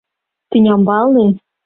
Тӱнямбалне 0.49 1.27